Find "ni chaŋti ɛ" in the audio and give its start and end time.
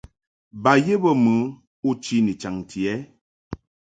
2.25-2.95